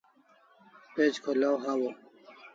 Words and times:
Page 0.93 1.17
kholaw 1.23 1.55
hawaw 1.63 1.93